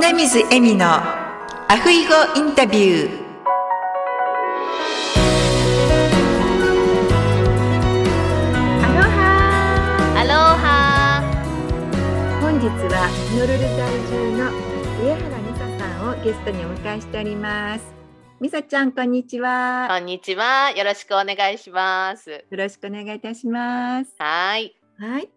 [0.00, 3.20] 米水恵美のアフイゴインタビュー。
[8.82, 10.16] アロハ。
[10.16, 11.20] アロハ。
[12.40, 13.68] 本日はホノルル在
[14.08, 14.50] 住の
[15.04, 17.84] 上原美沙さんをゲストにお迎えしております。
[18.40, 19.86] 美沙ちゃんこんにちは。
[19.90, 20.70] こんにちは。
[20.70, 22.30] よろしくお願いします。
[22.30, 24.14] よろしくお願いいたします。
[24.18, 24.74] はい。
[24.98, 25.28] はい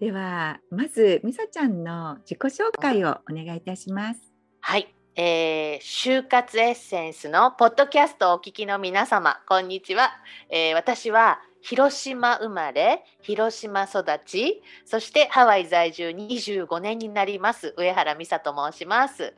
[0.00, 4.20] ではまず美沙ちゃんの自己紹介をお願いいたします。
[4.60, 4.94] はい。
[5.16, 10.10] えー、就活エッセンスのポッドキャストをお聞きの皆様こんにちは、
[10.50, 19.34] えー、私は広島生まれ広島育ちそしてハワイ在住25年になります上原美沙と申します、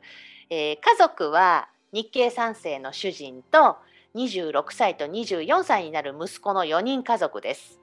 [0.49, 3.77] えー、家族は日系3世の主人と
[4.15, 7.79] 26歳と24歳になる息子の4人家族です。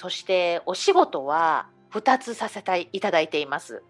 [0.00, 3.82] そしてお仕事は2つさせていただいています。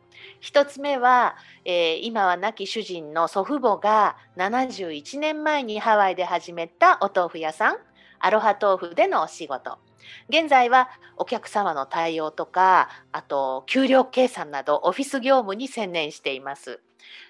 [0.42, 7.76] 1つ目は、えー、今は亡き主人の祖父母が71年前にハワイで始めたお豆腐屋さん
[8.18, 9.78] アロハ豆腐でのお仕事。
[10.28, 16.80] 現在はお客様の対応とかあと給料計算などオフィス業務に専念しています。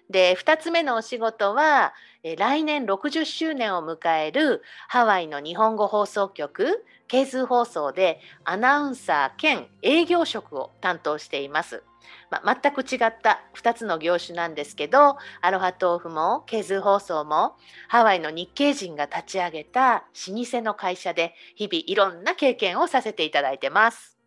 [0.08, 1.92] で2つ目のお仕事は
[2.22, 11.82] え来年60周年を迎えるハワイの日本語放送局ケーズ放送でアナウンサー兼営業職を担当しています。
[12.30, 17.56] まあ、全く違った2つの業種なんですけどアロハ豆腐もケーズ放送も
[17.88, 24.18] ハワイの日系人が立ち上げた老舗の会社で日々いろんな経験をさせていただいてます。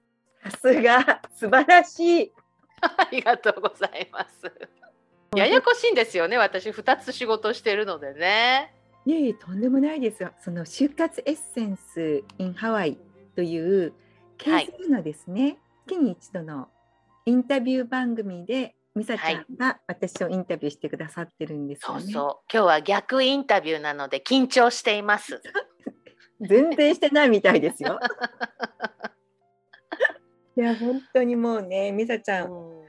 [0.44, 2.34] さすが素晴らしい
[2.82, 4.52] ありがとうございます。
[5.36, 8.74] ややこしいんですよね私2つ仕事してるのでね。
[9.06, 10.32] いえいえとんでもないですよ。
[10.40, 12.98] その就活エッセンス in ハワイ
[13.36, 13.94] という
[14.38, 16.70] ケースのですね、はい、月に一度の
[17.26, 21.96] インタビュー番組でミサちゃんが私をインタビューしてくださってるんですよね。
[21.96, 25.42] はい、そうそう今日は逆インタビューなので緊張しています。
[26.42, 28.00] 全然してないみたいですよ。
[30.56, 32.86] いや本当にもうねミサちゃん、うん、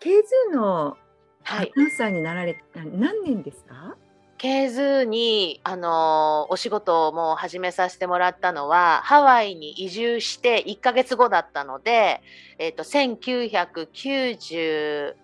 [0.00, 0.96] ケーズの
[1.44, 3.96] はい、アナウンサーになられ何年ですか？
[4.36, 12.20] ケーズに、あのお仕事をもう始めさせてもらったのはハワイに移住して1ヶ月後だったので、
[12.58, 15.14] えーと、1996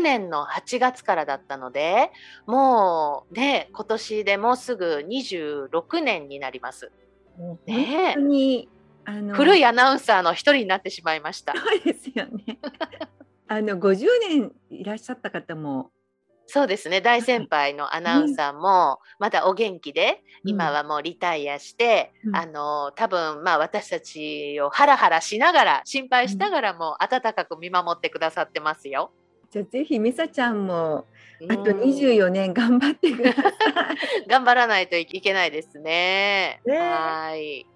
[0.00, 2.10] 年の8月からだったので
[2.46, 6.92] もうね今年でもうすぐ26年になります。
[7.66, 8.68] ね、本当に
[9.04, 11.54] あの古いアナウンサーの一人になってしまいました。
[11.58, 12.58] そうですよね
[13.48, 15.90] あの50年いらっしゃった方も。
[16.46, 17.00] そうですね。
[17.00, 29.12] 大先輩のアナウンサーもまだお元気で、今はもうリタイアして、うん、あの多分まあ私たちをハラハラしながら心配しながらも温かく見守ってくださってますよ。
[29.50, 31.06] じゃあぜひミサちゃんも
[31.48, 33.52] あと24年頑張ってください。
[34.28, 36.60] 頑張らないといけないですね。
[36.66, 36.78] ね。
[36.78, 37.66] はい。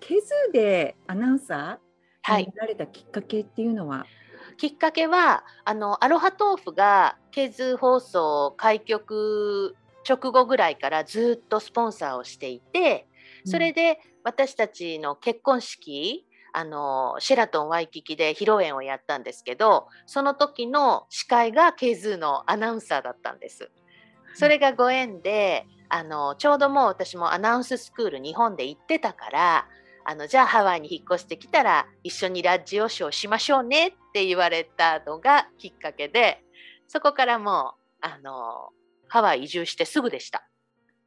[0.00, 4.25] ケズでアナウンサーになられたきっかけっていうのは、はい
[4.56, 9.76] きっかけはあのアロハ豆腐がケーズ放送開局
[10.08, 13.08] 直後ぐらいからずっとスポンサーをしていて
[13.44, 23.70] それで私たちの結婚式あのシェラトンワイキキで披露宴をやったんですけどその時の司会がケーズのアナウンサーだったんです。
[24.34, 29.68] それがご縁であのちょうどもう私もアナウンススクール日本で行ってたから
[30.08, 36.44] あのじゃあハワイに引っ越してきたら一緒にラジオショーしましょうねって言われたのがきっかけで
[36.86, 38.68] そこからもうあの
[39.08, 40.48] ハワイ移住してすぐでした。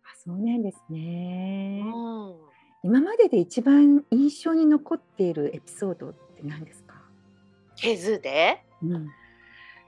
[0.03, 2.35] あそうなんですね、うん、
[2.83, 6.95] 今までで一番印象に残っているエピソードって何ですか？
[7.77, 9.07] ケズで、うん、い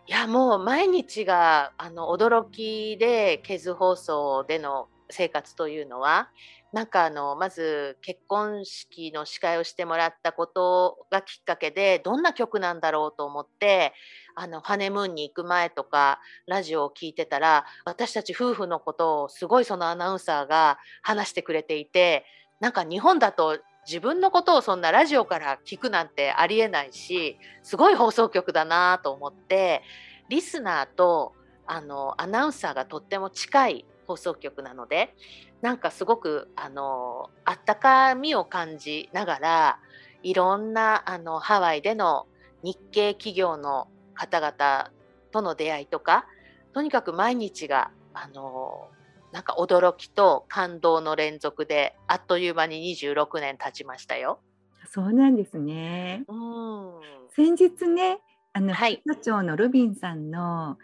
[0.08, 6.30] やもう毎日があの驚きでケズ放送での生活というのは
[6.74, 13.94] なんかあのまず結婚式の司会をしてもらったことがきっかけでどんな曲なんだろうと思って
[14.36, 22.26] あのハネムーンに行く前とかラジオを聞いてたら私たち夫婦のことをすごいそのアナウンサーが話してくれていて
[22.62, 29.82] なんか日本だと自分のことをそんなラジオから聞くなんてありえないしすごい放送局だなと思って
[30.30, 31.34] リスナーと
[31.68, 35.14] あのアナウンサーがとっても近い放送局なので
[35.62, 39.80] なんかすごくあのあったかみを感じながら
[40.24, 42.26] いろんなあのハワイでの
[42.64, 44.92] 日系企業の方々
[45.32, 46.26] との出会いとか
[46.74, 48.90] とにかく毎日があの
[49.32, 54.42] なんか驚きと感動の連続であっという間に26年経ちましたよ。
[54.90, 56.26] そうなんですね。
[56.28, 57.02] うん
[57.34, 58.20] 先日ね
[58.54, 60.78] あの、はい、社長のルビンさんの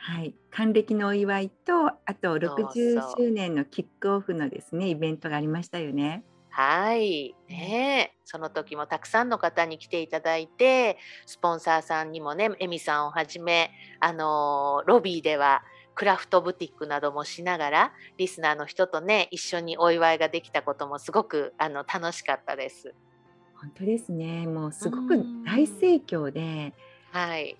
[0.00, 6.24] はい、還暦のお祝いとあと60周年のキックオフのですねイベントがありましたよね。
[6.50, 7.34] はい。
[7.48, 15.62] ねその時もたくさんの方に来ていただいてスポンサーさんにもねエミさんをはじめあのロビーでは
[15.94, 22.94] クラフトブティックなどもしながらリスナーの人とね一緒にお祝いができたこともすごくあの楽しかったです。
[23.60, 24.46] 本当ですね。
[24.46, 26.72] もうすごく大盛況で、
[27.10, 27.56] はい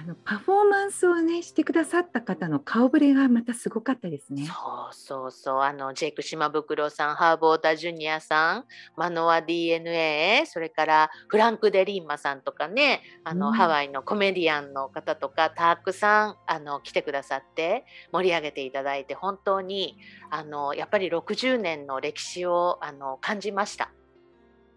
[0.00, 4.46] あのパフォーマンスをねしてくださった方の顔ぶれがまたすごかったですね。
[4.46, 4.52] そ
[4.90, 8.64] うそうそうあのジェイク島袋さんハーボータジュニアさん
[8.96, 19.98] マノア DNA それからフランク・デ・リーマさんとかねあの、うん、ハワイのコメディアンの方とかたくさんあの来てくださって盛り上げていただいて本当に
[20.30, 23.92] あのやっぱり60年の歴史をあの感じました。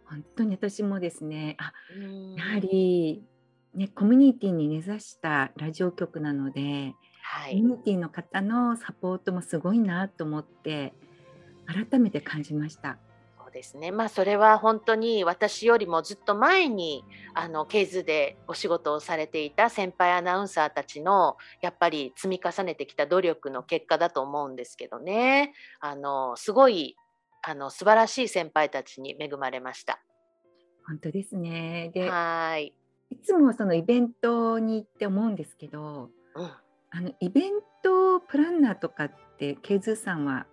[0.05, 1.71] 本当に私もですねあ
[2.35, 3.23] やはり
[3.75, 6.93] ね、コミュニティに根ざしたラジオ局なので、
[7.23, 10.93] はい、コミュニティの方のサポートもすごいなと思って
[11.65, 12.99] 改めて感じました。
[13.39, 17.03] そうですね、まあ、それは本当に私よりもずっと前に
[17.33, 25.53] あのケーズでお仕事をされていた先輩アナウンサーたちのやっぱり積み重ねてきた努力の結果だと思うんですけどね。
[25.79, 26.95] あのすごい
[27.41, 29.99] あの素晴らしい先輩たちに恵まれました。
[30.85, 31.89] 本当ですね。
[31.93, 32.73] ではい
[33.13, 36.51] いつもそのイベントに行って思うんですけど、うん、
[36.89, 37.51] あのイベン
[37.83, 40.47] トプランナーとかってケイズさんは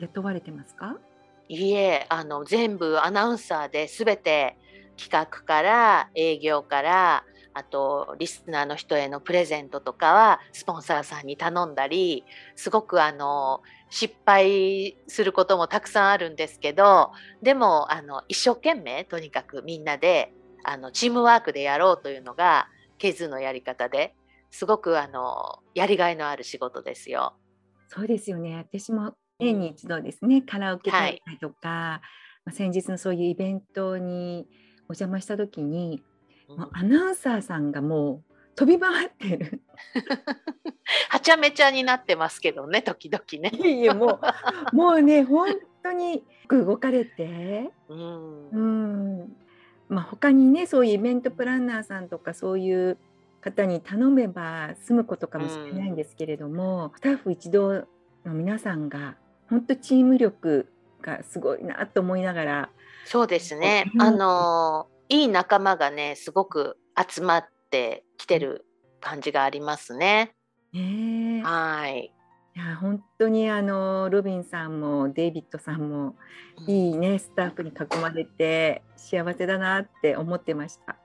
[0.00, 0.96] 雇われてますか、は
[1.48, 4.58] い、いえあの全部アナウンサーで全て
[4.96, 12.24] 企画から営業からあとリスナーの人へのプレゼントとかはスポンサーさんに頼んだり
[12.56, 20.32] すごくあの失敗することもたくさんあるんですけどでもあの一生懸命とにかくみんなで
[20.64, 22.68] あのチームワークでやろうというのが
[22.98, 24.14] ケズのやり方で
[24.50, 27.34] すごくあのやりがいのある仕事ですよ。
[27.88, 32.00] そうですよね私も年に一度ですねカラオケ大会とか、は
[32.46, 34.46] い、ま先日のそういうイベントに
[34.82, 36.02] お邪魔した時に、
[36.48, 39.62] うん、もうアナウンサーさんがもう飛び回ってる。
[41.08, 43.50] はちゃめちゃになってますけどね時々ね。
[43.80, 44.20] いやも
[44.72, 45.48] うもうね本
[45.82, 49.36] 当に動かれて、うん、うん
[49.92, 52.96] まあ、他にねそういうイベントプランナーさんとかそういう
[53.42, 57.74] 方に頼めば済むことかもしれないんですけれども、うん、スタッフ一同
[58.24, 59.16] の皆さんが
[59.50, 60.72] 本当チーム力
[61.02, 62.70] がすごいなと思いながら
[63.04, 68.64] そうですね、うん、あのいい仲間がねすごく集まってきてる
[69.02, 70.32] 感じがありますね。
[70.72, 72.14] ねはい
[72.54, 76.16] いや本当にあのロビンさんもデイビッドさんも
[76.66, 80.96] いいねスタッフに囲まれて幸せだなって思ってました。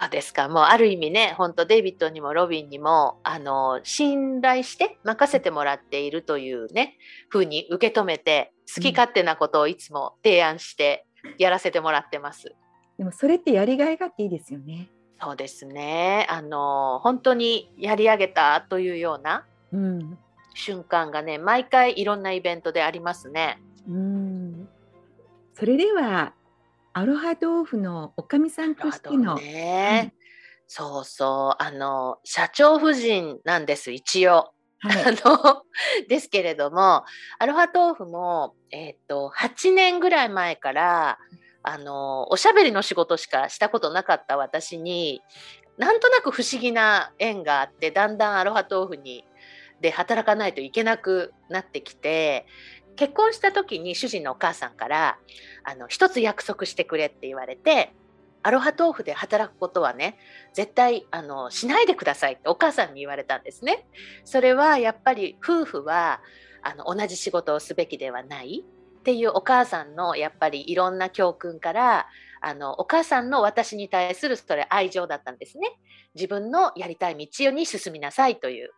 [0.00, 6.98] そうですかもうある意味ね本当デイビッドにもロビンにもあの信頼して任せてもらっているというね
[7.30, 11.06] 風に受け止めて好き勝手なことをいつも提案して
[11.38, 12.52] やらせてもらってます。
[12.98, 14.90] でもそれってやりがいがあっていいですよね。
[15.22, 20.18] そうですねあの本当にやり上げたというような、うん、
[20.54, 23.60] 瞬間がね毎回いろんなイベントでありますね。
[23.88, 24.68] うん。
[25.52, 26.32] それでは
[26.92, 30.20] アロハ豆腐のおかみさんとしての、ね、うん、
[30.66, 31.62] そうそう。
[31.62, 34.52] あの社長夫人なんです一応。
[34.78, 35.62] はい、 あの
[36.08, 37.04] ですけれども
[37.38, 41.18] アロハ豆腐も、えーと、8年ぐらい前から
[41.62, 45.22] あのおしゃべりの仕事しかしたことなかった私に
[45.78, 49.24] なんとなく不思議な縁があってだんだんアロハ豆腐に
[49.84, 52.46] で働かないといけなくなってきて
[52.96, 55.18] 結婚した時に主人のお母さんから
[55.62, 57.92] あの一つ約束してくれって言われて
[58.42, 60.16] アロハ豆腐で働くことはね
[60.54, 63.86] 絶対あのしないでくださいってお母さんに言われたんですね。
[64.24, 66.22] それはやっぱり夫婦は
[66.62, 72.06] あの同じ仕事をすべきではないっていうお母さんのやっぱりいろんな教訓から
[72.40, 75.76] あのお母さんの私に対するそれ愛情だったんですね。
[76.14, 78.70] 自分のやりたい道に進みなさいという。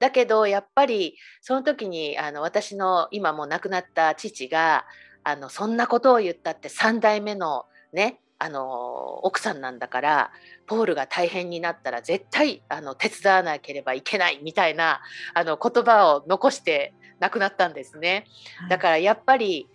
[0.00, 4.86] だけどやっぱりその時にあの私の今も亡くなった父が
[5.22, 10.30] あのそんなことを言ったって3代目のねあの奥さんなんだから
[10.66, 15.02] ポールが大変になったら絶対あの手伝わなければいけないみたいな
[15.34, 18.24] あの言葉を残して亡くなったんですね。
[18.70, 19.68] だからやっぱり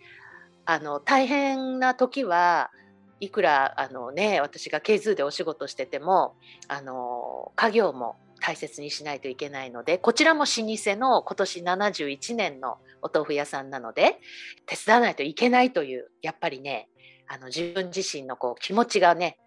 [0.65, 2.71] あの大変な時は
[3.19, 6.35] いくらあの、ね、私が K2 でお仕事してても
[6.67, 14.19] あの家業も大切にしないといけないのでこちらも老舗の今年71年のお豆腐屋さんなので
[14.67, 16.87] 手伝わないといけないというやっぱりね
[17.27, 19.39] あの自分自身のこう気持ちがね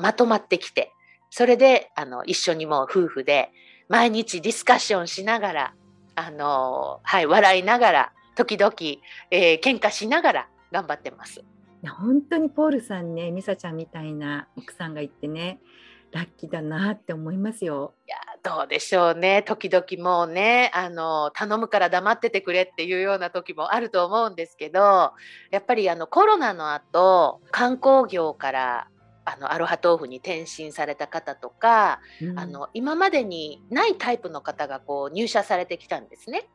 [0.00, 0.92] まとまってきて
[1.30, 3.50] それであの一緒にもう夫婦で
[3.88, 5.74] 毎日ディスカッションしながら
[6.14, 8.72] あの、はい、笑いながら時々、
[9.32, 11.42] えー、喧嘩しながら頑張ってます。
[11.98, 15.60] 本当にポールさんね、ミサちゃんみたいな奥さんがいてね、
[16.12, 17.94] ラッキーだなって思いますよ。
[18.06, 25.12] いやどうでしょうね時々もうねあの頼むから黙っててくれっていうような時もあると思うんですけど
[25.50, 28.88] やっぱりあのコロナの後観光業から
[29.24, 36.46] あのアロハ豆腐に転身された方とか、うん、あの今までにないタイプの方がこう入社されてきたんですね。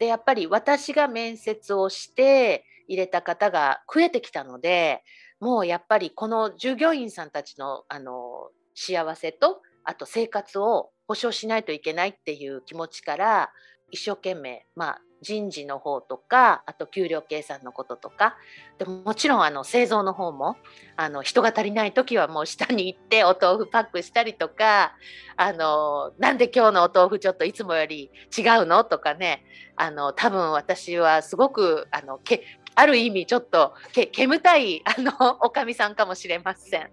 [0.00, 5.04] でやっぱり私が面接をして入れた方が増えてきたので
[5.38, 13.50] もうやっぱりこの従業員さんたちのあの幸せとあと生活を保障しないといけないっていう気持ちから
[13.90, 18.36] 一生懸命、まあ、人事の方とかあと給料計算のこととか
[18.78, 20.56] でももちろんあの製造の方も
[20.96, 24.92] あの人が足りない時はもう下に行ってお豆腐パックしたりとか
[25.36, 29.44] あのなんで今日のお豆腐ちょっといつもより違うのとかね
[29.76, 32.44] あの多分私はすごくあのけ
[32.74, 36.90] ある意味ちょっとけ煙たいあのおかみさんかもしれません。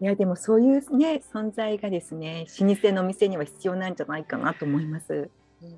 [0.00, 5.30] いやでもそういうね存在がですね老舗の店には必要なんじゃないかなと思います。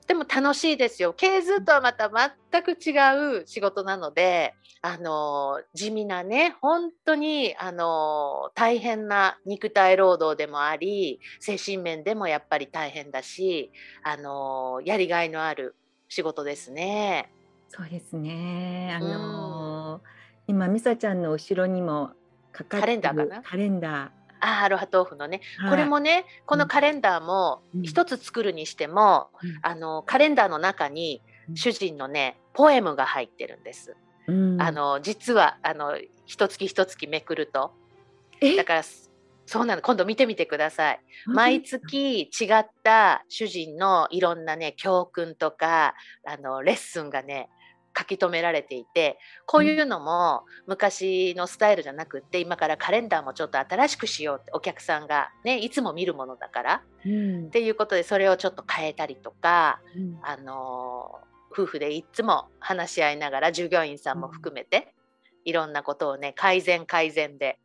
[0.06, 1.12] でも楽しいですよ。
[1.12, 13.72] ケーズとはまた全く違う仕事なので、あの地味なね、本当にあの大変な肉体労働でもあり、精神面でもやっぱり大変だし、
[14.04, 15.74] あのやりがいのある
[16.08, 17.32] 仕事ですね。
[17.68, 18.96] そうですね。
[18.96, 20.00] あの、うん、
[20.46, 22.12] 今ミサちゃんの後ろにも
[22.52, 23.42] かかカレンダーかな？
[23.42, 24.10] カレンダー。
[24.44, 31.22] あアロハ豆腐のね、はい、これもねこのカレンダーも一つ作るにしても、うん、あのカレンダーの中に
[31.54, 33.96] 主人のねポエムが入ってるんです。
[34.26, 37.72] うん、あの実はあの一月一月めくると。
[38.56, 38.82] だから
[39.46, 39.82] そうなの。
[39.82, 41.00] 今度見てみてください。
[41.26, 45.94] 毎月違った主人のいろんなね教訓とか
[46.26, 47.48] あのレッスンがね
[47.96, 61.20] 書き留められていてこういうのも昔のスタイルじゃなくって今からカレンダーもちょっと新しくしようってお客さんがねいつも見るものだから、うん、っていうことでそれをちょっと変えたりとか、うん、あの
[61.52, 64.94] 夫婦でいつも話し合いながら従業員さんも含めて、
[65.44, 67.58] うん、いろんなことをね改善改善で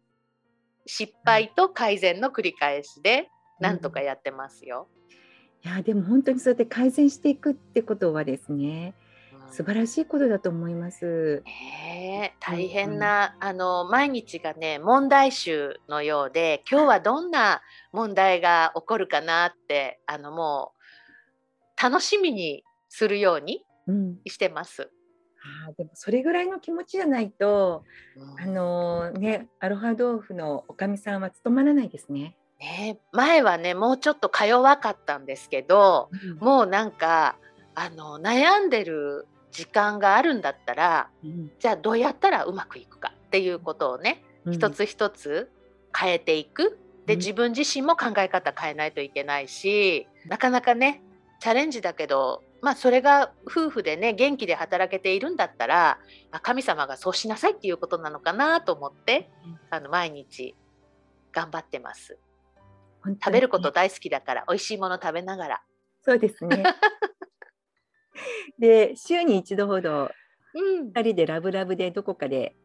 [0.85, 3.29] 失敗と改善の繰り返しで
[3.59, 4.87] なんとかやってますよ。
[5.63, 8.93] いやでも本当にそうやって改善していくってことはですね
[9.51, 11.43] 素晴らしいことだと思います。
[11.45, 17.61] えー、大変な、うん、あの毎日がね問題集のようで今日はどんな
[17.91, 20.73] 問題が起こるかなってあのも
[21.77, 23.63] う楽しみにするように
[24.25, 24.83] してます。
[24.83, 24.97] うん
[25.67, 27.83] あでもそれぐらいの気持ちじゃないと、
[28.15, 32.35] うん、あのねアロハ豆腐のおかみさんは務まらないですね。
[32.59, 37.37] ね前はねもうちょっとか弱かったんですけど、うん、もうなんか
[37.75, 39.27] あの悩んでる
[39.57, 45.49] 時間があるんだったら、うん、じゃあどうやったらうまくいくかっていうことをね、うん、一つ一つ
[45.97, 51.01] 変えていくで自分自身も考え方変えないといけないしなかなかね
[51.39, 55.97] チャレンジだけどまあそれが夫婦でね元気で働けているんだったら、
[56.31, 59.29] まあ、神様がそうしなさいっていうことなのかなと思って、
[59.69, 60.55] あの毎日
[61.31, 62.17] 頑張ってます。
[63.05, 65.61] 食べること大好きだから美味しいもの食べながら。
[66.03, 66.63] そうですね。
[68.59, 70.11] で週に一度ほど
[70.55, 72.55] 2人でラブラブでどこかで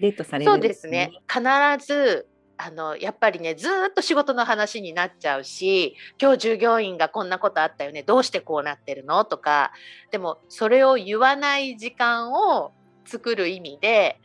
[0.00, 1.12] デートされる、ね、そうですね。
[1.28, 2.28] 必ず
[2.60, 9.24] あのやっぱりねずっと仕事の話になっちゃうし今日従業員がこんなことあったよねどうしてこうなってるの？
[9.24, 9.72] とか
[10.10, 12.72] でもそれを言わない時間を
[13.06, 14.20] 作る意味で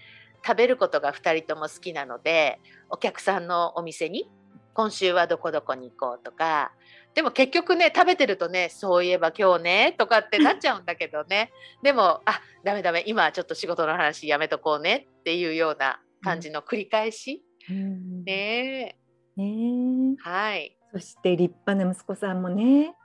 [0.46, 2.60] 食べることが2人とも好きなので
[2.90, 4.30] お客さんのお店に
[4.74, 6.72] 今週はどこどこに行こうとか
[7.16, 11.52] でも結局ね食べてるとねそういえば今日ねとかってなっちゃうんだけどね。
[11.84, 18.98] でもあダメダメ今はちょっと仕事の話やめとこうねっていうような感じの繰り返し、うん、ね。
[19.36, 20.16] ね。
[20.20, 20.78] はい。
[20.92, 22.96] そして立派な息子さんもね。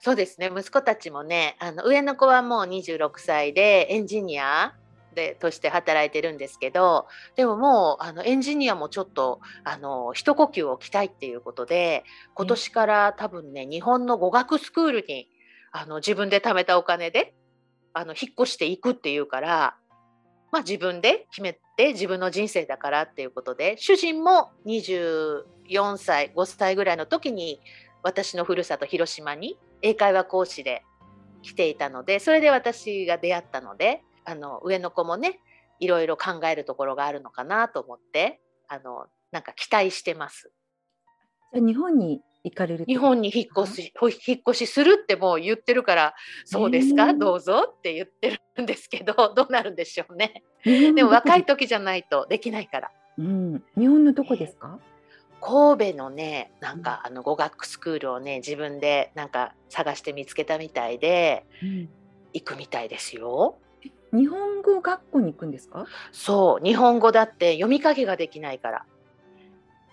[0.00, 4.74] そうですね息子たちもねあの上の子はもう26歳でエンジニア
[5.16, 12.04] でとして働いてるんですけどでももうあのエンジニアもちょっとあの一呼吸置きたいっていうことで
[12.34, 15.28] 今年から多分ね日本の語学スクールに
[15.72, 17.34] あの自分で貯めたお金で
[17.94, 19.76] あの引っ越していくっていうから、
[20.52, 27.60] まあ、自分で決めて自分の人生だからっていうことで主人も24歳5歳ぐらいの時に
[28.02, 30.84] 私のふるさと広島に英会話講師で
[31.42, 35.40] 来ていたのでそれで私が出会ったのであの上の子もね
[35.80, 40.50] いろいろ考えるところがあるのかなと思ってあのなんか期待してます。
[41.54, 43.92] 日本に行かれる日本に引っ越し
[44.26, 46.14] 引っ越しするってもう言ってるから
[46.44, 50.42] そうですか、どうぞって言ってるんですけど どうなるんでしょうね。
[50.64, 52.90] でも若い時じゃないとできないから。
[53.18, 54.78] うん、日本のどこですか、
[55.40, 61.88] 神戸のねなんかあの語学スクールをね自分でなんか探して見つけたみたいで、うん、
[62.32, 63.58] 行くみたいですよ。
[64.12, 65.86] 日本語学校に行くんですか？
[66.12, 68.84] そう日本語だって読み書きができないから。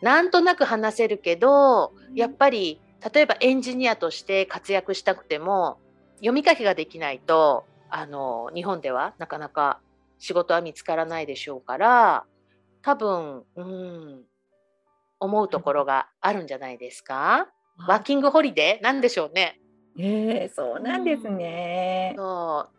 [0.02, 2.82] なんとなく話せるけどやっぱり
[3.14, 5.78] 例えばエンジニアとして活躍したくても
[6.16, 9.80] 読み書きができないとあの日本ではなかなか
[10.20, 12.26] 仕事は見つからないでしょうから
[12.82, 14.24] 多分、うん、
[15.22, 17.48] 思うところがあるんじゃないですか？
[17.88, 18.84] ワーキングホリデー？
[18.84, 19.60] なんでしょうね。
[19.98, 22.14] えー、そうなんですね。
[22.18, 22.76] そう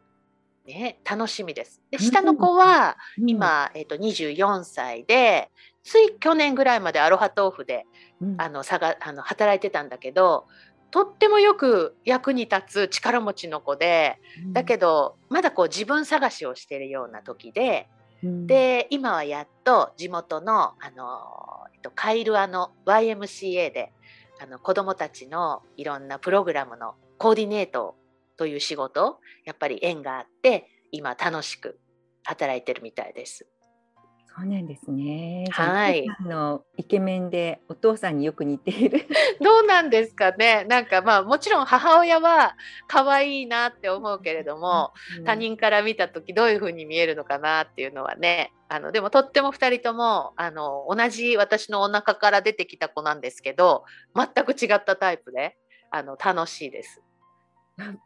[0.66, 1.80] ね楽しみです。
[1.90, 5.50] で下の子は今、えーと、と24歳で
[5.82, 7.86] つい去年ぐらいまでアロハ豆腐で、
[8.20, 10.46] うん、あのさがあの働いてたんだけど
[10.90, 17.88] とってもよく役に立つ力持ちの子で、うん、だけどまだこう自分探しをしてるような時で、
[18.22, 23.92] うん、で今はやっと地元のあの、えっと、カイルアの YMCA で
[24.40, 27.96] あの子どもたちのいろんなプログラムのコーディネート
[28.36, 31.78] という仕事やっぱり縁があって今楽しく
[32.24, 33.46] 働いてるみたいです。
[34.36, 35.44] そうなんですね。
[35.50, 36.04] はい。
[36.08, 39.06] あのイケメンでお父さんによく似ている。
[39.40, 40.64] どうなんですかね。
[40.64, 42.56] なんかまあもちろん母親は
[42.88, 48.52] 可愛いなって思うけれども、うん、他人から見た時どういう風に見えるのかなっていうのはね。
[48.68, 53.84] あのでもとっても2人ともあの同じ私のお腹から出てきた子なんですけど
[54.16, 55.56] 全く違ったタイプで
[55.92, 57.00] あの楽しいです。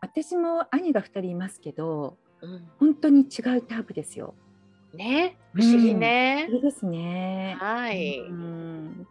[0.01, 4.35] 私も兄が2人いますけど、うん、本当に違うタイプですよ。
[4.95, 6.47] ね、不思議ね。
[6.49, 7.57] うん、いいですね。
[7.61, 8.21] はい。
[8.21, 9.07] うん、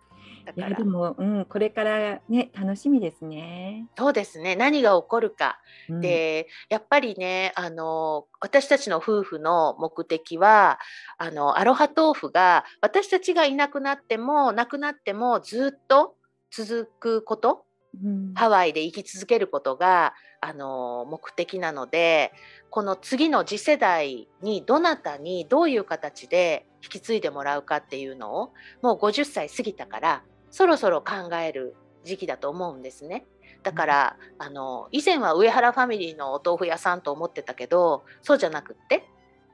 [0.56, 3.88] いやでも、うん、これからね楽しみですね。
[3.98, 4.56] そうですね。
[4.56, 5.60] 何が起こるか、
[5.90, 10.80] うん、でやっぱりねあの私たちの夫婦の目的は
[11.17, 16.15] あのアロハ豆腐が私たちがいなくなってもなくなってもずっと
[16.50, 17.65] 続くこと、
[18.03, 22.31] うん、ハワイで生き続けることがあの目的なので
[22.69, 33.25] この次の次世代にどなたにどういう形で引き継いでもらうかっていうのをもう50歳過ぎたからそろそろ考える時期だと思うんですね。
[33.63, 39.10] だから、うん、あの以前は上原ファミリーのお豆腐屋さんと思ってたけどそうじゃなくって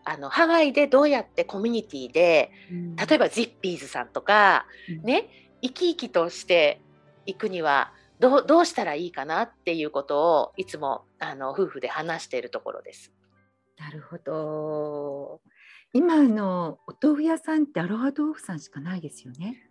[0.05, 5.29] あのハワイでどうやってコミュニティで、うん、例えばジッピーズさんとか、うん、ね
[5.61, 6.81] 生き生きとして
[7.25, 7.93] いくには
[8.23, 13.11] どうどうしたらいいかなっていうことをいつもあの夫婦で話しているところです。
[13.77, 15.41] なるほど。
[15.91, 19.69] 今のお豆腐屋さんってアロハ豆腐さんしかないですよね。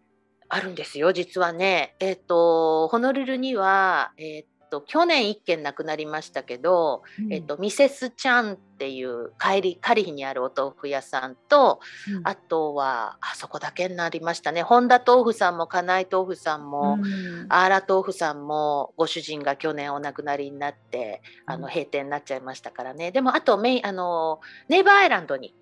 [0.50, 1.96] あるんですよ実はね。
[1.98, 11.80] えっ、ー、とホノルルには、えー、と去年1件亡くなりましたけど、うん、えっと、ミセスちゃんっていう帰りカリヒにあるお豆腐屋さんと、
[12.10, 14.62] うん、あとはあそこだけになりましたね。
[14.62, 23.12] 本田豆腐さんも金井豆腐さんも、うん、あーら豆腐さんもご主人が去年お亡くなりになってあの閉店になっちゃいましたからね。
[23.12, 25.54] でもあとメイあのネイバーアイランドに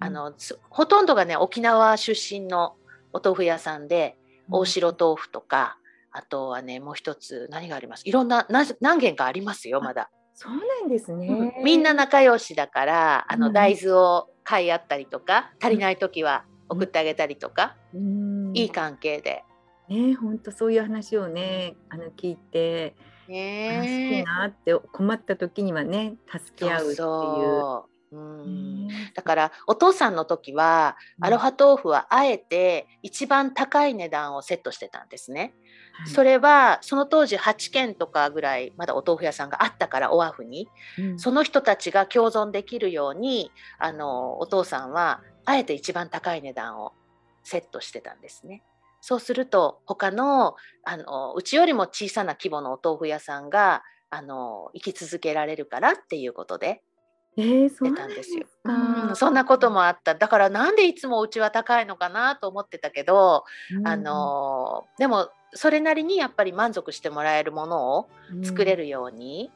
[0.00, 0.34] あの、
[0.68, 2.74] ほとんどがね沖縄出身の
[3.12, 4.16] お豆腐屋さんで
[4.50, 5.78] 大城豆腐とか、
[6.16, 8.08] あとはねもう一つ何があります？
[8.08, 8.46] いろんな
[8.80, 10.10] 何件かありますよまだ。
[10.34, 19.44] そうなんですね、うん、みんな仲良しだからあの大豆を買い合ったりとか、足りない時は送ってあげたりとか、うん、いい関係で。
[19.88, 22.96] ね本当そういう話をねあの聞いて、
[23.28, 26.96] ね、いなって困った時にはね助け合うっていう。
[26.96, 28.20] そうう。
[28.20, 28.88] ん。
[29.14, 35.54] だからお父さんの時はアロハ豆腐はあえて一番高い値段をセットしてたんですね。
[36.04, 46.92] それはその当時8軒とかぐらいまだお豆腐屋さんがあったからオアフに、うん、その人たちが共存できるようにあのお父さんはあえて一番高い値段を
[47.42, 48.62] セットしてたんですね。
[49.00, 56.82] そうすると他のあのうちよりも小さな規模のお豆腐屋さんがあの生き続けられるからっていうことで
[57.38, 58.46] えー、出たんですよ。
[58.64, 60.14] うん、そんなこともあった。
[60.14, 63.44] だからなんでいつもうちは高いのかなと思ってたけど、
[63.76, 68.08] うん、あのでもそれなりにやっぱり満足してもらえるものを
[68.42, 69.50] 作れるように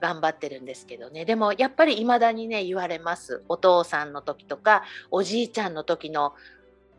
[0.00, 3.42] 頑張ってるんですけどね、でもやっぱり未だにね言われます。
[3.48, 6.34] お父さんの時とかおじいちゃんの時の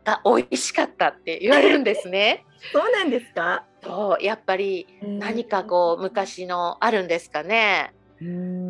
[0.04, 2.44] が美味しかったって言われるんですね。
[2.72, 3.64] そうなんですか？
[3.82, 7.94] そうやっぱり何かこう昔のあるんですかね。
[8.22, 8.69] うん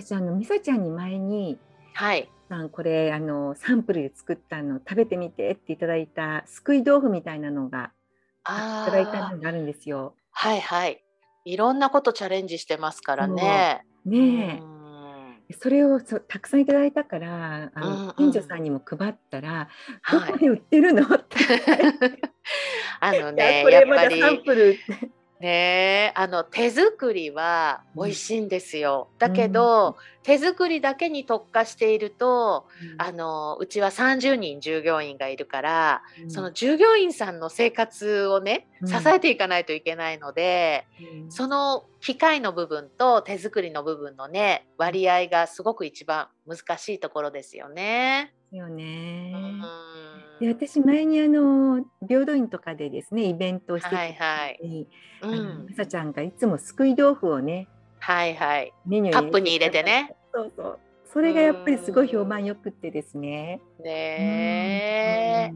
[0.00, 1.58] 私あの美沙ちゃんに前に、
[1.94, 7.90] はい、さんこれあのサンプルで作ったの食べてみてっていただいたすくい豆腐みたいなのが
[8.44, 10.14] いただいたのがあるんですよ。
[10.30, 11.02] はいはい。
[11.44, 13.84] いろんなことチャレンジしてますからね。
[14.04, 14.62] ね
[15.50, 19.68] え、それをそたくさんいただいたからあの、近所さんにも配ったら、
[20.12, 21.02] どこで売ってるの？
[21.02, 21.36] って。
[23.00, 24.76] あのねこれまだサンプル
[25.40, 29.08] ねあの手作りは美味しいんですよ。
[29.12, 40.86] うん、だけど、うん、手作りだけに特化していると、うん、あのうちは30人従業員がいるから、その従業員さんの生活をね支えていかないといけないので、
[41.28, 48.32] その機械の部分と手作りの部分のね割合がすごく一番難しいところですよね。
[48.52, 49.34] よね。
[50.40, 55.30] で私前にあの平等院とかでですねイベントをしてた時に、はい。
[55.30, 60.16] はい、まさちゃんがいつもすくい豆腐をね、はいはい、メニューカップに入れてね。
[60.32, 60.78] そうそう。
[61.12, 63.60] それがやっぱりすごい評判よくってですね。
[63.82, 65.52] ね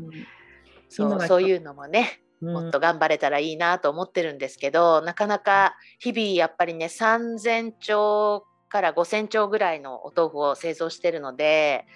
[0.89, 11.87] そうそういうのもねもっと頑張れたらいいなと思ってるんですけど、なかなか日々やっぱりね3,000丁から5,000丁ぐらいのお豆腐を製造してるので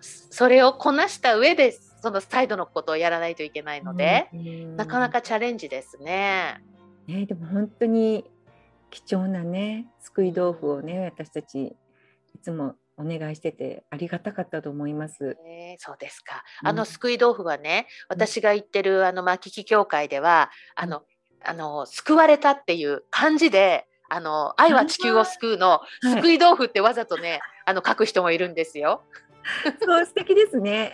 [0.00, 1.72] それをこなした上で
[2.02, 4.28] そのサイドのことをやらないといけないので、
[4.76, 6.60] なかなかチャレンジですね。
[7.06, 8.24] ねでも本当に
[8.90, 11.76] 貴重なねすくい豆腐をね私たち
[12.34, 15.36] いつもお願いしててありがたかったと思います。
[15.46, 16.42] えー、そうですか。
[16.64, 21.04] あのすくい豆腐はね、うん、私が言ってるあのまきき協会では、あの、
[21.44, 23.86] あの救われたっていう漢字で。
[24.14, 29.00] あの愛は地球を救うの、すくい豆腐ってわざとね、あの書く人もいるんですよ。
[29.80, 30.92] そう素敵ですね。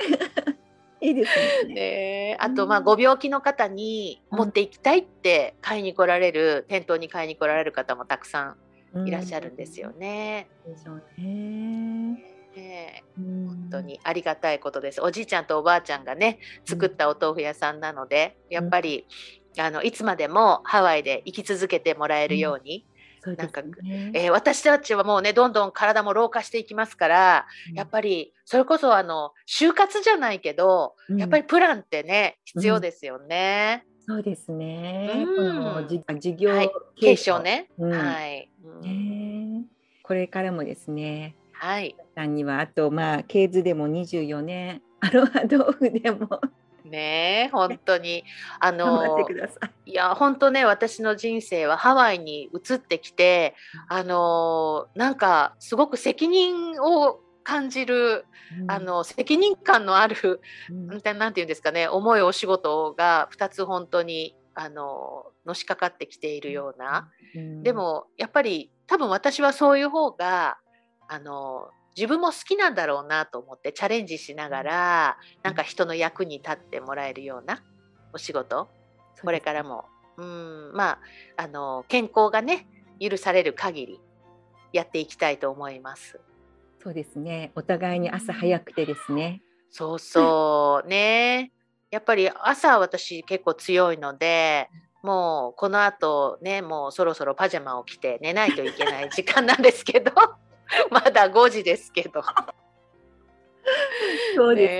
[1.00, 1.74] いいですね。
[1.74, 8.56] ねあとまあご病気の方に持っていきたいって買いに来られる、店頭に買いに来られる方もたくさ
[8.94, 10.48] んいらっしゃるんですよね。
[10.66, 12.24] でしょうね。
[12.56, 15.00] ね本当にありがたいことです。
[15.00, 19.06] おじいちゃんとおばあちゃんがね作ったお豆腐屋さんなので、やっぱり
[19.58, 22.84] あのいつまでもハワイで生き続けてもらえるように、
[23.30, 23.62] ね、なんか、
[24.14, 33.84] えー、私たちはもうねどんどん体も老化していきますから、うん、やっぱりそれこそあの就活じゃないけど、うん、やっぱりプランってね必要ですよね。
[34.08, 35.26] うん、そうですね。
[35.36, 35.86] この
[36.18, 37.68] 事業、はい、継承ね。
[37.78, 38.48] はい、
[38.82, 39.64] ね。
[40.02, 41.34] これからもですね。
[41.52, 41.96] はい。
[42.14, 46.40] さんにはあとまあケーズでも24年、アロハ豆腐でも
[46.88, 48.24] ね本当に。
[48.60, 49.18] あの
[49.84, 49.92] い。
[49.92, 53.54] や本当ね私の人生はハワイに移ってきて
[53.88, 58.26] あのなんかすごく責任を感じる、
[58.60, 70.58] うん、あの責任感のある、うん、なんて言うんですかね重いお仕事が2つ本当にあののしかかってきているような、うん、でもやっぱり多分私はそういう方が
[71.08, 77.60] あの自分も好きなんだろうなと思ってチャレンジしながらなんか人の役に立ってもらえるような
[78.12, 78.68] お仕事。
[79.20, 79.86] これからも。
[80.16, 80.70] うん。
[80.74, 82.68] まああの健康がね
[83.00, 84.00] 許される限り
[84.72, 86.20] やっていきたいと思います。
[86.80, 87.50] そうですね。
[87.56, 89.42] お互いに朝早くてですね。
[89.68, 90.88] そうそう。
[90.88, 91.50] ね。
[91.90, 94.68] やっぱり朝私結構強いので
[95.02, 100.12] もうこのあとねもうそろそろパジャマを着て寝ないといけない時間なんですけど
[100.90, 102.22] まだ5時ですけど。
[104.36, 104.72] そうです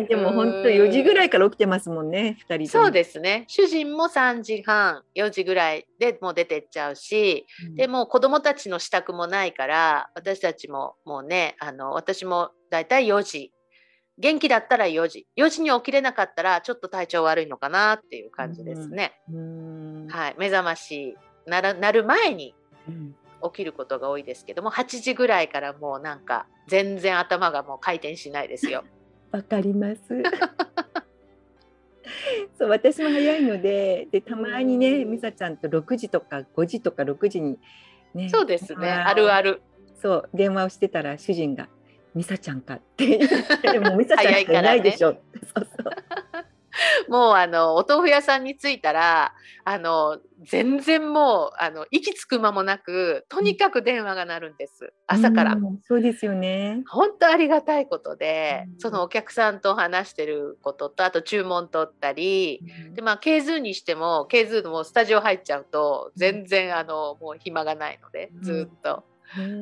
[0.00, 0.06] ね。
[0.08, 3.44] でも本当4時ぐらいから起きてますもんね、2人そうですね。
[3.48, 13.52] 主人も3時半、4時ぐらいでもう出てっちゃうし、うん、でも子供たちの支度もないから、私たちももうね、あの私もだいたい4時。
[14.18, 15.26] 元気だったら4時。
[15.36, 19.18] 4時に起きれなかったらちょっと体調悪いのかなっていう感じですね。
[19.32, 20.34] うん、はい。
[20.38, 21.16] 目覚まし
[21.46, 22.54] なるなる前に
[23.42, 28.84] 起きることが多いですけども8時ぐらいからもうなんか全然頭がもう回転しないですよ。
[29.32, 30.00] わかります。
[32.58, 37.58] そう私も早いのででたまにね美沙ちゃんと6時とか5時とか6時に
[38.14, 38.90] ねそうですね。
[38.90, 39.62] あるある。
[40.00, 41.68] そう電話をしてたら主人が
[42.16, 43.28] 「美沙ちゃんか」って言っ
[43.60, 45.20] て「もう美沙ちゃんしかいないでしょ」ね、
[45.54, 45.92] そうそう
[47.08, 49.34] もうあのお豆腐屋さんに着いたら
[49.64, 54.92] あの全然もうあの息つく間もなくとにかく電話が鳴るんです。
[55.06, 56.82] 朝から、うん、そうですよね。
[56.88, 69.04] 本当ありがたいことで、うん、そのお客さんと話してることとあと注文取ったり、うん、でまあズーにしてもズーのスタジオ入っちゃうと全然あのもう暇がないのでずっと、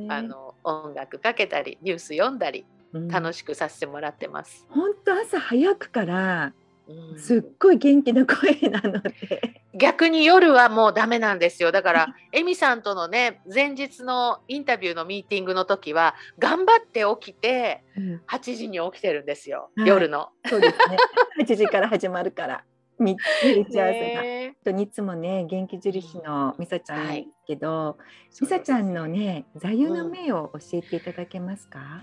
[0.09, 4.67] あの音楽かけたりニュース読んだり楽しくさせてもらってます。
[4.71, 6.68] 本当朝早くからうん
[7.17, 9.63] すっごい元気な声なので。
[9.75, 20.31] 逆に夜はもうダメなんですよだから エミさんとのね前日のインタビューのミーティングの時は頑張って起きてうん8時に起きてるんですよ、はい夜の。
[20.47, 20.97] そうですね。
[21.41, 22.65] 8時から始まるから。
[22.99, 24.23] み打ち合わせが。
[24.23, 27.97] ね本当にいつもね元気印のみさちゃんですけど、
[28.41, 32.03] みさちゃんのね座右の銘を教えていただけますか？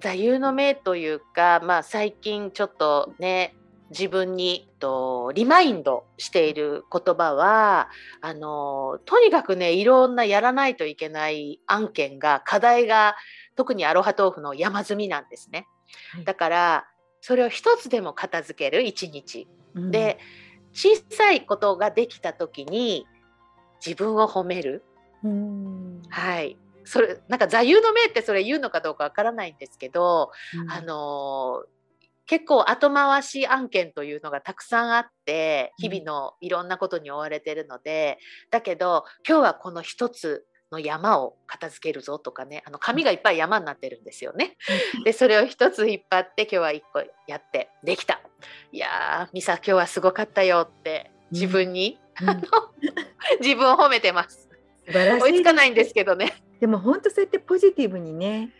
[0.00, 3.54] 座右の銘というか、まあ、最近ちょっとね
[3.92, 13.14] 自分にとリマインドしている言葉はあのとにかくねいろんなやらないといけない案件が課題が
[13.54, 15.66] 特にアロハ豆腐の山積みなんですね。
[16.14, 16.24] はい。
[16.24, 16.86] だから
[17.20, 19.46] それを一つでも片付ける一日。
[19.74, 19.90] うん。
[19.90, 20.18] で、
[20.72, 23.06] 小さいことができた時に
[23.84, 24.82] 自分を褒める。
[25.22, 26.58] うん、はい。
[26.84, 30.70] それなんか座右の銘ってそれ言うのかどうかわからないんですけど、うん。
[30.70, 31.64] あの
[32.32, 38.16] 結構後回し案件というのがたくさんあってうん日々のいろんなことに追われてるので、
[38.50, 44.56] だけど今日はこの一つの山を片付けるぞとかねあの紙がいっぱい山になってるんですよね。
[45.04, 48.22] でそれを一つ引っ張って今日は一個やってできた。
[48.72, 52.40] いやーミサ今日はすごかったよって自分に、うんあの
[53.40, 54.48] 自分を褒めてます。
[54.86, 56.32] 素晴らしい追いつかないんですけどね。
[56.60, 58.52] でも本当そうやってポジティブにね、ううん、ん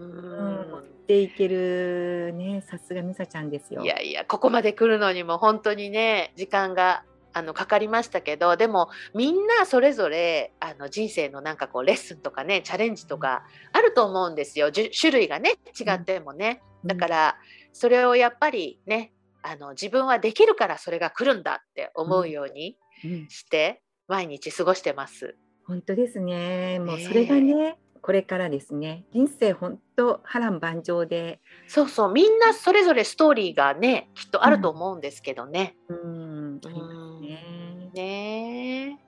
[0.00, 3.82] 持っていけるねさすがみさちゃんですよ。
[3.82, 16.62] いやいやここまで来るのにも本当にね時間があのかかりましたけどでもみんなそれぞれあの人生のなんかこうレッスンとかねチャレンジとかあると思うんですよ種類がね違ってもね。
[16.84, 17.36] だから
[17.72, 25.36] それをやっぱりねあの自分はできるからそれが来るんだって思うようにうん、うんして毎日過ごしてます。
[25.66, 26.78] 本当ですね。
[26.78, 29.04] もうそれがね、これからですね。
[29.12, 35.76] 人生本当波乱万丈で、そうそうみんなそれぞれストーリーがねきっとあると思うんですけどね。
[35.88, 37.90] うん、ありますね。
[37.94, 38.98] ね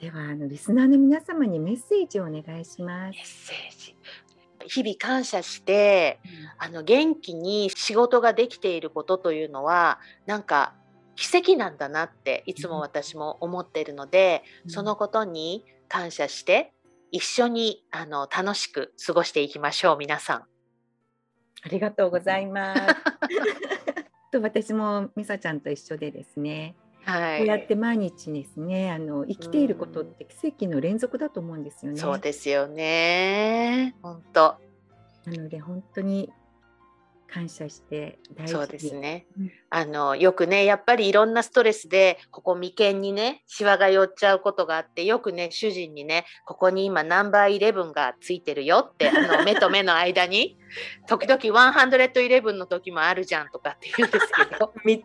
[0.00, 3.24] えではあのリスナーの皆様にメッセージをお願いしますメッ。
[3.24, 3.96] セージ
[4.66, 6.20] 日々感謝して
[6.58, 10.74] あの元気に仕事ができていることというのはなんか
[11.14, 16.72] 奇跡なんだなっていつも私も思っているので、そのことに感謝して
[17.12, 20.36] 一緒にあの楽しく過ごしていきましょう皆さん。
[20.38, 22.80] ありがとうございます。
[24.32, 31.98] と私もみさちゃんと一緒でですね、はい、こうやって毎日ですね、あの生きていることって奇跡の連続だと思うんですよね。
[31.98, 34.56] そうですよね本当
[35.26, 36.32] なので本当に
[37.32, 39.26] 感謝してそうですね。
[39.38, 39.52] うん。
[39.70, 50.58] あのよくねやっぱりいろんなストレスでここ眉間にねシワが寄っちゃうことがあってよくね主人にねここに今ナンバーイレブンがついてるよってあの 目と目の間に
[51.06, 54.74] 時々111の時もあるじゃんとかって言うんですけど。
[54.84, 55.04] 三つ。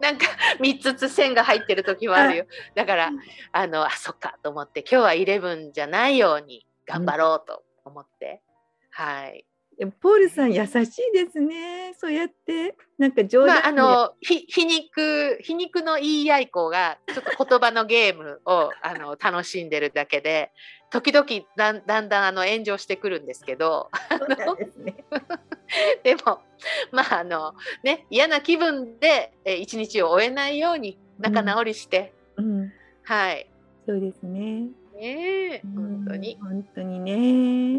[0.00, 0.26] なんか
[0.58, 2.46] 3つ線が入ってる時もあるよ。
[2.74, 3.10] だから
[3.52, 8.40] あのあそっかと思って今日は11じゃないように頑張ろうと思って、
[8.90, 9.44] はい。
[9.78, 11.94] でもポールさん優しいですね。
[11.98, 20.50] そうやってなんか冗談まあ、あのひ皮肉皮肉の言い合い子がちょっと言葉のゲームをあの楽しんでるだけで
[20.90, 23.90] 時々だんだんだんあの炎上してくるんですけど
[24.86, 25.04] ね。
[26.02, 26.40] でも
[26.90, 33.50] まああのね嫌な気分でえ一日を終えないように仲直りして、うん、はい
[33.84, 34.68] そうですね。
[34.94, 36.48] ねえ本当にうん。
[36.48, 37.16] 本当にうね。
[37.16, 37.76] ん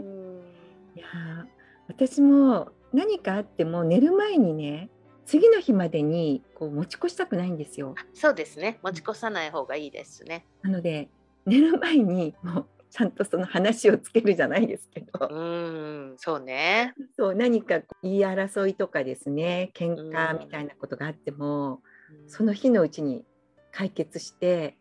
[0.95, 1.56] いやー
[1.87, 4.89] 私も何かあっても寝る前にね
[5.25, 7.95] 次の日までにこう持ち越したくないんですよ。
[8.13, 10.45] そうですね持ち越さない方がいいですね。
[10.61, 11.09] なので
[11.45, 16.93] 寝る前にもうちゃんとその話をつけるじゃないですけど、うんそうね。
[17.17, 21.79] そう何か言い争いとかですね喧嘩みたいなことがあっても、うん
[22.27, 23.25] その日のうちに
[23.73, 24.77] 解決して、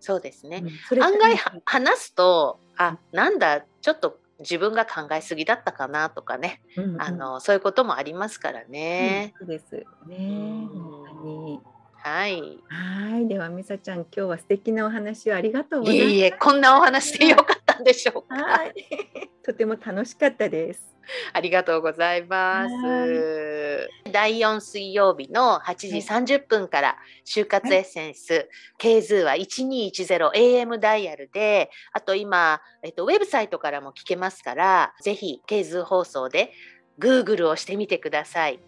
[0.00, 0.62] そうですね。
[0.64, 9.34] うんそれ案外は話すとあなんだちょっと自分が考えすぎだったかなとかね、うんうんあのそういうこともありますからね。
[9.40, 10.16] うんそうですね。
[10.16, 11.60] ん本当に
[12.02, 12.58] はい。
[12.68, 16.08] はいではみさちゃん今日は素敵なお話をありがとうございます。
[16.08, 18.34] いえいえこんなお話でよかっでしょうか？
[18.36, 18.74] はい、
[19.44, 20.90] とても楽しかったです。
[21.32, 23.88] ありがとうございますは。
[24.12, 25.96] 第4水曜日の8時
[26.36, 36.52] 30分から就活エッセンス、 KZOOは 1210AM ダイヤルで、あと今、えっと、ウェブサイトからも聞けますから、ぜひズー放送で
[36.98, 38.60] Google をしてみてください。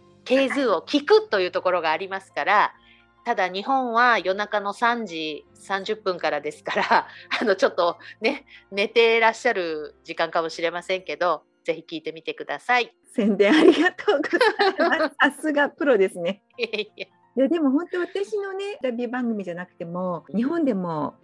[0.49, 2.75] ズーを聞くというところがありますから、
[3.25, 7.07] ただ日本は夜中の3時30分からですから、
[7.41, 12.95] あのちょっとね、寝てらっしゃる時間かもしれませんけど、ぜひ聞いてみてください。
[13.13, 14.29] 宣伝ありがとうご
[14.79, 15.17] ざいます。
[15.21, 16.43] さすがプロですね。
[17.35, 21.15] いやでも本当私のねインタビュー番組じゃなくても日本でも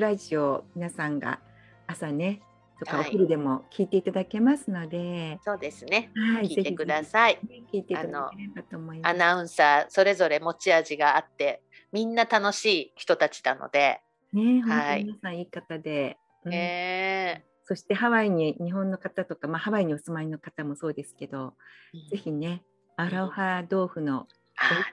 [0.00, 1.38] ラジオ皆さんが
[1.86, 2.42] 朝ね
[2.84, 3.10] とかおはい。
[3.10, 6.10] 昼でも聞いていただけますので、そうですね。
[6.34, 7.04] はい、聞いてくだい。
[7.04, 7.38] さい。
[7.48, 9.12] ね聞いていただければと思います。
[9.12, 14.00] アナウンサーそれぞれ持ち味があって、みんな楽しい人たちなので、
[14.32, 15.04] ね、本はい。
[15.04, 16.54] 皆さんいい方で、うん。
[16.54, 22.64] えそしてハワイに日本の方とか、まあ、ハワイにお住まいの方もそうですけど、ーぜひね、
[22.96, 24.26] アロハ豆腐の、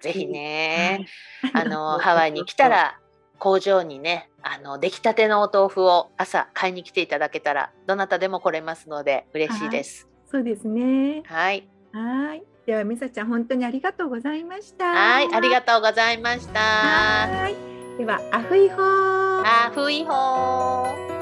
[0.01, 1.07] ぜひね、
[1.41, 1.63] はい。
[1.63, 2.99] あのハワイに来た、ら
[3.39, 10.07] 工場にね、あの出来たてのお豆腐を朝買いに来ていただけたらどなたでも来れますので嬉しいです。
[10.29, 11.23] そうですね。
[11.25, 12.43] はい、はい。
[12.65, 14.85] では、みさちゃん、本当にありがとうございました。
[14.85, 16.59] はい、ありがとうございました。
[16.59, 17.55] はい。
[17.97, 19.41] では、アフイホー。
[19.43, 21.18] あふいほー。